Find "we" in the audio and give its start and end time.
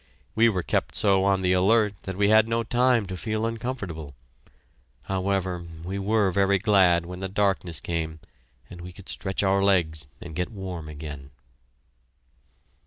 0.33-0.49, 2.17-2.29, 5.83-5.99, 8.81-8.93